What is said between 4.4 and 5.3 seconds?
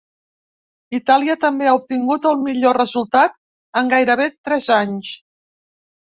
tres anys.